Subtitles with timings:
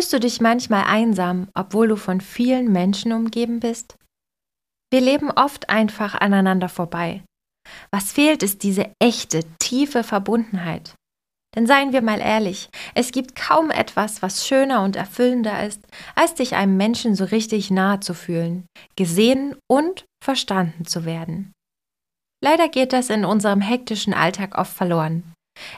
[0.00, 3.98] Fühlst du dich manchmal einsam, obwohl du von vielen Menschen umgeben bist?
[4.90, 7.22] Wir leben oft einfach aneinander vorbei.
[7.90, 10.94] Was fehlt, ist diese echte, tiefe Verbundenheit.
[11.54, 16.32] Denn seien wir mal ehrlich, es gibt kaum etwas, was schöner und erfüllender ist, als
[16.32, 18.64] dich einem Menschen so richtig nahe zu fühlen,
[18.96, 21.52] gesehen und verstanden zu werden.
[22.42, 25.34] Leider geht das in unserem hektischen Alltag oft verloren.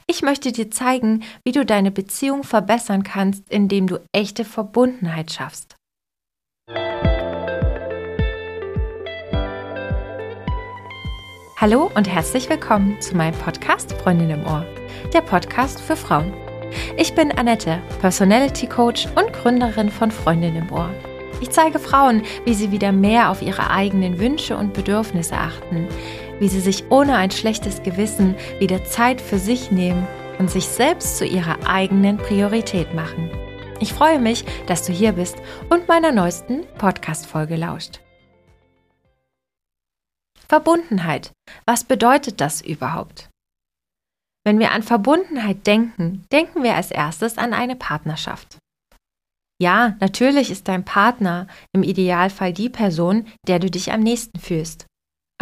[0.06, 5.76] Ich möchte dir zeigen, wie du deine Beziehung verbessern kannst, indem du echte Verbundenheit schaffst.
[11.62, 14.66] Hallo und herzlich willkommen zu meinem Podcast Freundin im Ohr,
[15.12, 16.32] der Podcast für Frauen.
[16.96, 20.90] Ich bin Annette, Personality Coach und Gründerin von Freundin im Ohr.
[21.40, 25.86] Ich zeige Frauen, wie sie wieder mehr auf ihre eigenen Wünsche und Bedürfnisse achten,
[26.42, 30.08] wie sie sich ohne ein schlechtes Gewissen wieder Zeit für sich nehmen
[30.40, 33.30] und sich selbst zu ihrer eigenen Priorität machen.
[33.78, 35.36] Ich freue mich, dass du hier bist
[35.70, 38.00] und meiner neuesten Podcast-Folge lauscht.
[40.48, 41.30] Verbundenheit.
[41.64, 43.30] Was bedeutet das überhaupt?
[44.44, 48.58] Wenn wir an Verbundenheit denken, denken wir als erstes an eine Partnerschaft.
[49.60, 54.86] Ja, natürlich ist dein Partner im Idealfall die Person, der du dich am nächsten fühlst.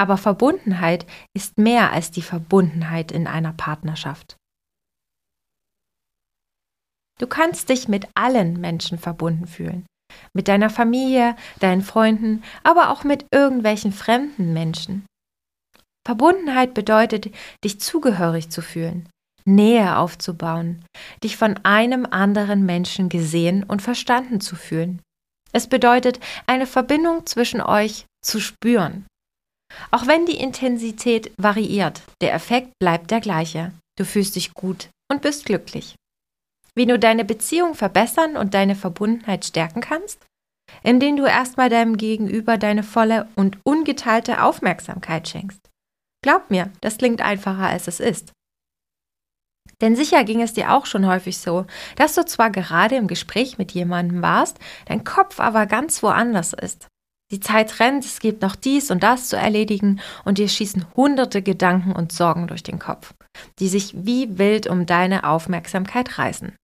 [0.00, 1.04] Aber Verbundenheit
[1.36, 4.36] ist mehr als die Verbundenheit in einer Partnerschaft.
[7.18, 9.84] Du kannst dich mit allen Menschen verbunden fühlen.
[10.32, 15.04] Mit deiner Familie, deinen Freunden, aber auch mit irgendwelchen fremden Menschen.
[16.06, 17.30] Verbundenheit bedeutet,
[17.62, 19.06] dich zugehörig zu fühlen,
[19.44, 20.82] Nähe aufzubauen,
[21.22, 25.02] dich von einem anderen Menschen gesehen und verstanden zu fühlen.
[25.52, 29.04] Es bedeutet, eine Verbindung zwischen euch zu spüren.
[29.90, 33.72] Auch wenn die Intensität variiert, der Effekt bleibt der gleiche.
[33.98, 35.94] Du fühlst dich gut und bist glücklich.
[36.74, 40.24] Wie du deine Beziehung verbessern und deine Verbundenheit stärken kannst?
[40.82, 45.60] Indem du erstmal deinem Gegenüber deine volle und ungeteilte Aufmerksamkeit schenkst.
[46.22, 48.32] Glaub mir, das klingt einfacher als es ist.
[49.80, 51.66] Denn sicher ging es dir auch schon häufig so,
[51.96, 56.86] dass du zwar gerade im Gespräch mit jemandem warst, dein Kopf aber ganz woanders ist.
[57.30, 61.42] Die Zeit rennt, es gibt noch dies und das zu erledigen und dir schießen hunderte
[61.42, 63.14] Gedanken und Sorgen durch den Kopf,
[63.58, 66.56] die sich wie wild um deine Aufmerksamkeit reißen.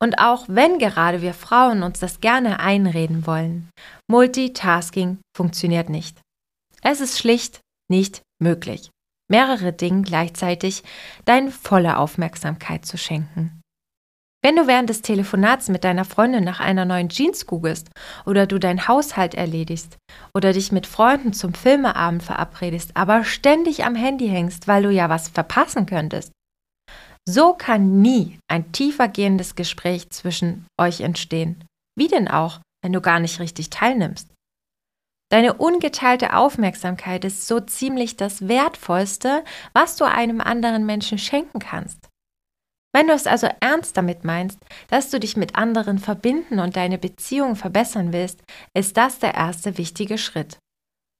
[0.00, 3.70] Und auch wenn gerade wir Frauen uns das gerne einreden wollen,
[4.10, 6.20] Multitasking funktioniert nicht.
[6.82, 8.90] Es ist schlicht nicht möglich,
[9.30, 10.82] mehrere Dingen gleichzeitig
[11.24, 13.60] deine volle Aufmerksamkeit zu schenken.
[14.44, 17.90] Wenn du während des Telefonats mit deiner Freundin nach einer neuen Jeans googelst
[18.26, 19.98] oder du deinen Haushalt erledigst
[20.34, 25.08] oder dich mit Freunden zum Filmeabend verabredest, aber ständig am Handy hängst, weil du ja
[25.08, 26.32] was verpassen könntest.
[27.24, 31.64] So kann nie ein tiefer gehendes Gespräch zwischen euch entstehen.
[31.96, 34.28] Wie denn auch, wenn du gar nicht richtig teilnimmst?
[35.30, 42.11] Deine ungeteilte Aufmerksamkeit ist so ziemlich das Wertvollste, was du einem anderen Menschen schenken kannst.
[42.94, 44.58] Wenn du es also ernst damit meinst,
[44.88, 48.42] dass du dich mit anderen verbinden und deine Beziehung verbessern willst,
[48.74, 50.58] ist das der erste wichtige Schritt.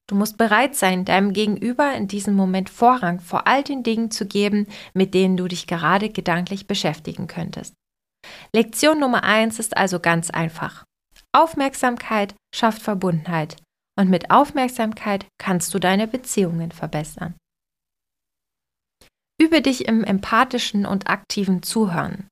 [0.08, 4.26] Du musst bereit sein, deinem Gegenüber in diesem Moment Vorrang vor all den Dingen zu
[4.26, 7.74] geben, mit denen du dich gerade gedanklich beschäftigen könntest.
[8.54, 10.84] Lektion Nummer eins ist also ganz einfach.
[11.32, 13.56] Aufmerksamkeit schafft Verbundenheit
[13.98, 17.34] und mit Aufmerksamkeit kannst du deine Beziehungen verbessern.
[19.42, 22.28] Übe dich im empathischen und aktiven Zuhören.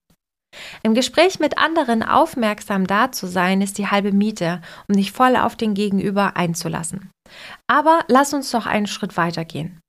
[0.85, 5.35] Im Gespräch mit anderen aufmerksam da zu sein, ist die halbe Miete, um dich voll
[5.35, 7.11] auf den Gegenüber einzulassen.
[7.67, 9.81] Aber lass uns doch einen Schritt weiter gehen.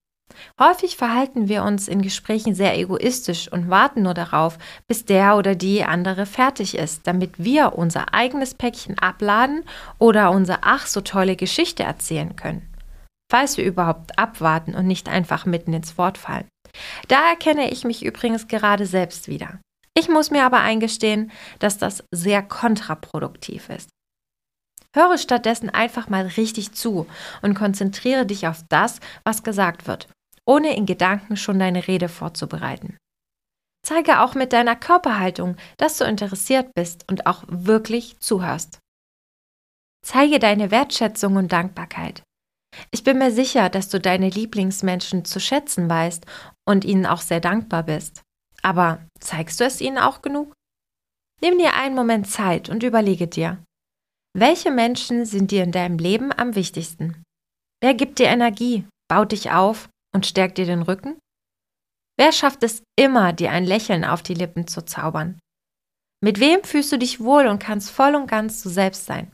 [0.59, 4.57] Häufig verhalten wir uns in Gesprächen sehr egoistisch und warten nur darauf,
[4.88, 9.63] bis der oder die andere fertig ist, damit wir unser eigenes Päckchen abladen
[9.99, 12.67] oder unsere ach so tolle Geschichte erzählen können.
[13.31, 16.47] Falls wir überhaupt abwarten und nicht einfach mitten ins Wort fallen.
[17.07, 19.59] Da erkenne ich mich übrigens gerade selbst wieder.
[19.97, 23.89] Ich muss mir aber eingestehen, dass das sehr kontraproduktiv ist.
[24.95, 27.07] Höre stattdessen einfach mal richtig zu
[27.41, 30.07] und konzentriere dich auf das, was gesagt wird,
[30.45, 32.97] ohne in Gedanken schon deine Rede vorzubereiten.
[33.85, 38.79] Zeige auch mit deiner Körperhaltung, dass du interessiert bist und auch wirklich zuhörst.
[40.06, 42.24] Zeige deine Wertschätzung und Dankbarkeit.
[42.91, 46.25] Ich bin mir sicher, dass du deine Lieblingsmenschen zu schätzen weißt
[46.68, 48.21] und ihnen auch sehr dankbar bist.
[48.62, 50.53] Aber zeigst du es ihnen auch genug?
[51.41, 53.63] Nimm dir einen Moment Zeit und überlege dir,
[54.38, 57.23] welche Menschen sind dir in deinem Leben am wichtigsten?
[57.81, 61.17] Wer gibt dir Energie, baut dich auf und stärkt dir den Rücken?
[62.17, 65.39] Wer schafft es immer, dir ein Lächeln auf die Lippen zu zaubern?
[66.24, 69.31] Mit wem fühlst du dich wohl und kannst voll und ganz du selbst sein?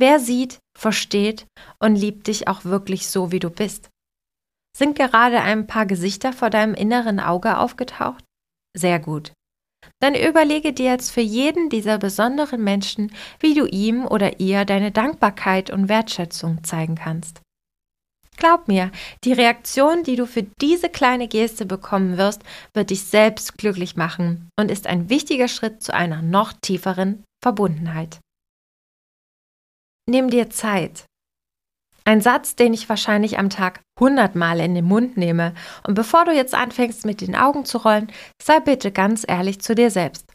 [0.00, 1.46] Wer sieht, versteht
[1.78, 3.90] und liebt dich auch wirklich so, wie du bist?
[4.74, 8.24] Sind gerade ein paar Gesichter vor deinem inneren Auge aufgetaucht?
[8.74, 9.34] Sehr gut.
[10.00, 14.90] Dann überlege dir jetzt für jeden dieser besonderen Menschen, wie du ihm oder ihr deine
[14.90, 17.42] Dankbarkeit und Wertschätzung zeigen kannst.
[18.38, 18.90] Glaub mir,
[19.24, 22.42] die Reaktion, die du für diese kleine Geste bekommen wirst,
[22.72, 28.18] wird dich selbst glücklich machen und ist ein wichtiger Schritt zu einer noch tieferen Verbundenheit.
[30.10, 31.04] Nimm dir Zeit.
[32.04, 35.54] Ein Satz, den ich wahrscheinlich am Tag hundertmal in den Mund nehme.
[35.86, 38.10] Und bevor du jetzt anfängst, mit den Augen zu rollen,
[38.42, 40.34] sei bitte ganz ehrlich zu dir selbst.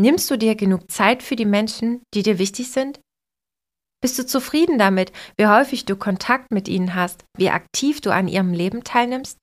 [0.00, 2.98] Nimmst du dir genug Zeit für die Menschen, die dir wichtig sind?
[4.00, 8.26] Bist du zufrieden damit, wie häufig du Kontakt mit ihnen hast, wie aktiv du an
[8.26, 9.36] ihrem Leben teilnimmst?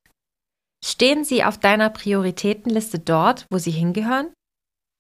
[0.83, 4.33] Stehen sie auf deiner Prioritätenliste dort, wo sie hingehören?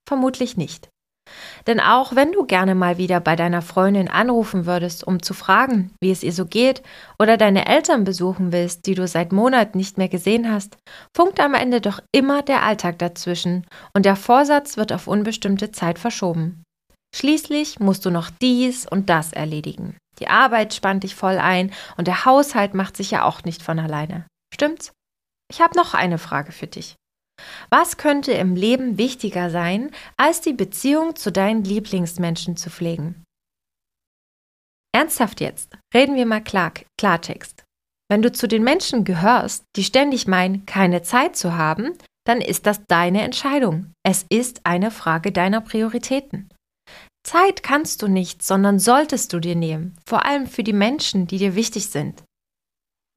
[0.07, 0.87] Vermutlich nicht.
[1.67, 5.91] Denn auch wenn du gerne mal wieder bei deiner Freundin anrufen würdest, um zu fragen,
[6.01, 6.83] wie es ihr so geht,
[7.19, 10.77] oder deine Eltern besuchen willst, die du seit Monaten nicht mehr gesehen hast,
[11.15, 15.99] funkt am Ende doch immer der Alltag dazwischen und der Vorsatz wird auf unbestimmte Zeit
[15.99, 16.63] verschoben.
[17.15, 19.97] Schließlich musst du noch dies und das erledigen.
[20.19, 23.79] Die Arbeit spannt dich voll ein und der Haushalt macht sich ja auch nicht von
[23.79, 24.25] alleine.
[24.53, 24.91] Stimmt's?
[25.49, 26.95] Ich habe noch eine Frage für dich.
[27.69, 33.23] Was könnte im Leben wichtiger sein, als die Beziehung zu deinen Lieblingsmenschen zu pflegen?
[34.93, 37.63] Ernsthaft jetzt, reden wir mal klar, Klartext.
[38.09, 42.65] Wenn du zu den Menschen gehörst, die ständig meinen, keine Zeit zu haben, dann ist
[42.65, 43.93] das deine Entscheidung.
[44.03, 46.49] Es ist eine Frage deiner Prioritäten.
[47.25, 51.39] Zeit kannst du nicht, sondern solltest du dir nehmen, vor allem für die Menschen, die
[51.39, 52.23] dir wichtig sind.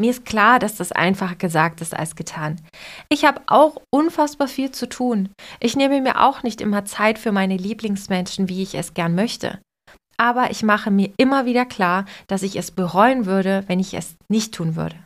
[0.01, 2.61] Mir ist klar, dass das einfacher gesagt ist als getan.
[3.09, 5.31] Ich habe auch unfassbar viel zu tun.
[5.59, 9.59] Ich nehme mir auch nicht immer Zeit für meine Lieblingsmenschen, wie ich es gern möchte.
[10.17, 14.15] Aber ich mache mir immer wieder klar, dass ich es bereuen würde, wenn ich es
[14.29, 14.97] nicht tun würde.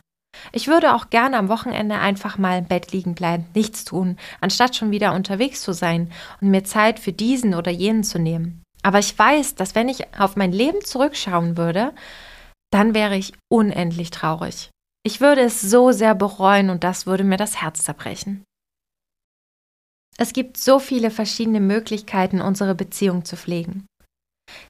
[0.51, 4.75] Ich würde auch gerne am Wochenende einfach mal im Bett liegen bleiben, nichts tun, anstatt
[4.75, 6.11] schon wieder unterwegs zu sein
[6.41, 8.63] und mir Zeit für diesen oder jenen zu nehmen.
[8.83, 11.93] Aber ich weiß, dass wenn ich auf mein Leben zurückschauen würde,
[12.71, 14.72] dann wäre ich unendlich traurig.
[15.05, 18.45] Ich würde es so sehr bereuen und das würde mir das Herz zerbrechen.
[20.17, 23.85] Es gibt so viele verschiedene Möglichkeiten, unsere Beziehung zu pflegen.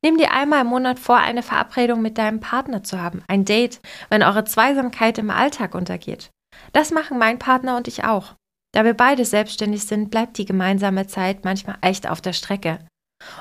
[0.04, 3.82] Nimm dir einmal im Monat vor, eine Verabredung mit deinem Partner zu haben, ein Date,
[4.10, 6.32] wenn eure Zweisamkeit im Alltag untergeht.
[6.72, 8.36] Das machen mein Partner und ich auch.
[8.74, 12.80] Da wir beide selbstständig sind, bleibt die gemeinsame Zeit manchmal echt auf der Strecke.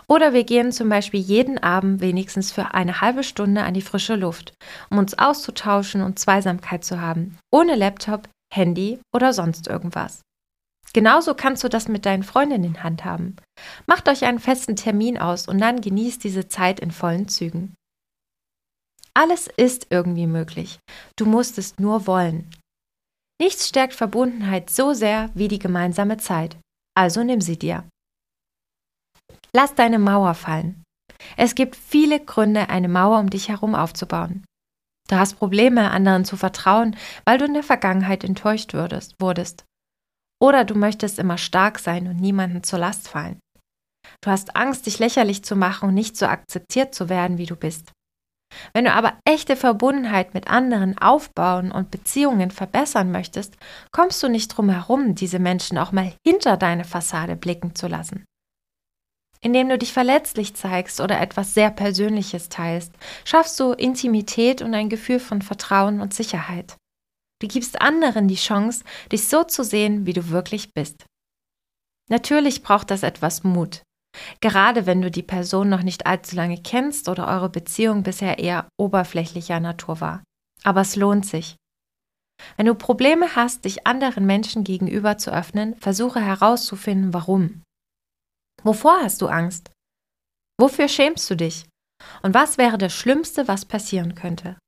[0.06, 4.16] Oder wir gehen zum Beispiel jeden Abend wenigstens für eine halbe Stunde an die frische
[4.16, 4.54] Luft,
[4.90, 10.20] um uns auszutauschen und Zweisamkeit zu haben, ohne Laptop, Handy oder sonst irgendwas.
[10.92, 13.36] Genauso kannst du das mit deinen Freundinnen handhaben.
[13.86, 17.74] Macht euch einen festen Termin aus und dann genießt diese Zeit in vollen Zügen.
[19.14, 20.78] Alles ist irgendwie möglich.
[21.16, 22.50] Du musst es nur wollen.
[23.40, 26.56] Nichts stärkt Verbundenheit so sehr wie die gemeinsame Zeit.
[26.94, 27.84] Also nimm sie dir.
[29.54, 30.82] Lass deine Mauer fallen.
[31.36, 34.44] Es gibt viele Gründe, eine Mauer um dich herum aufzubauen.
[35.08, 39.64] Du hast Probleme, anderen zu vertrauen, weil du in der Vergangenheit enttäuscht wurdest.
[40.40, 43.38] Oder du möchtest immer stark sein und niemanden zur Last fallen.
[44.22, 47.56] Du hast Angst, dich lächerlich zu machen und nicht so akzeptiert zu werden, wie du
[47.56, 47.92] bist.
[48.72, 53.56] Wenn du aber echte Verbundenheit mit anderen aufbauen und Beziehungen verbessern möchtest,
[53.92, 58.24] kommst du nicht drum herum, diese Menschen auch mal hinter deine Fassade blicken zu lassen.
[59.44, 62.92] Indem du dich verletzlich zeigst oder etwas sehr Persönliches teilst,
[63.24, 66.76] schaffst du Intimität und ein Gefühl von Vertrauen und Sicherheit.
[67.40, 71.06] Du gibst anderen die Chance, dich so zu sehen, wie du wirklich bist.
[72.08, 73.82] Natürlich braucht das etwas Mut.
[74.40, 78.68] Gerade wenn du die Person noch nicht allzu lange kennst oder eure Beziehung bisher eher
[78.78, 80.22] oberflächlicher Natur war.
[80.62, 81.56] Aber es lohnt sich.
[82.56, 87.62] Wenn du Probleme hast, dich anderen Menschen gegenüber zu öffnen, versuche herauszufinden, warum.
[88.62, 89.70] Wovor hast du Angst?
[90.60, 91.66] Wofür schämst du dich?
[92.22, 94.58] Und was wäre das Schlimmste, was passieren könnte?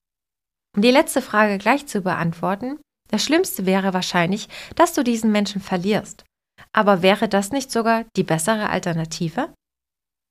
[0.77, 5.61] Um die letzte Frage gleich zu beantworten, das Schlimmste wäre wahrscheinlich, dass du diesen Menschen
[5.61, 6.25] verlierst.
[6.73, 9.53] Aber wäre das nicht sogar die bessere Alternative?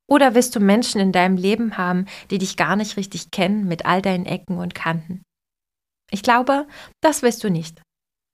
[0.09, 3.85] Oder willst du Menschen in deinem Leben haben, die dich gar nicht richtig kennen mit
[3.85, 5.23] all deinen Ecken und Kanten?
[6.11, 6.67] Ich glaube,
[7.01, 7.81] das willst du nicht.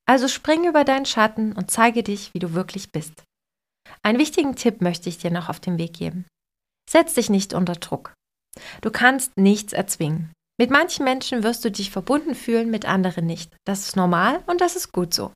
[0.07, 3.23] Also spring über deinen Schatten und zeige dich, wie du wirklich bist.
[4.03, 6.25] Einen wichtigen Tipp möchte ich dir noch auf den Weg geben.
[6.89, 8.13] Setz dich nicht unter Druck.
[8.81, 10.31] Du kannst nichts erzwingen.
[10.59, 13.55] Mit manchen Menschen wirst du dich verbunden fühlen, mit anderen nicht.
[13.65, 15.31] Das ist normal und das ist gut so.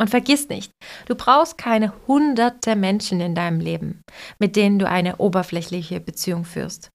[0.00, 0.72] Und vergiss nicht,
[1.06, 4.00] du brauchst keine hunderte Menschen in deinem Leben,
[4.38, 6.90] mit denen du eine oberflächliche Beziehung führst.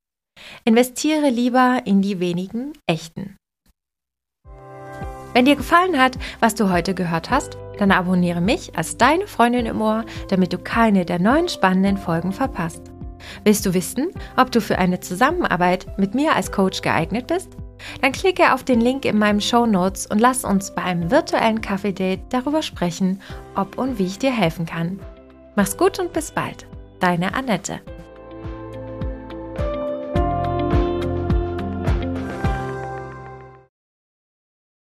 [0.65, 3.37] Investiere lieber in die wenigen echten.
[5.33, 9.65] Wenn dir gefallen hat, was du heute gehört hast, dann abonniere mich als deine Freundin
[9.65, 12.81] im Ohr, damit du keine der neuen spannenden Folgen verpasst.
[13.43, 17.49] Willst du wissen, ob du für eine Zusammenarbeit mit mir als Coach geeignet bist?
[18.01, 22.21] Dann klicke auf den Link in meinen Show Notes und lass uns beim virtuellen Kaffee-Date
[22.29, 23.21] darüber sprechen,
[23.55, 24.99] ob und wie ich dir helfen kann.
[25.55, 26.65] Mach's gut und bis bald.
[26.99, 27.79] Deine Annette.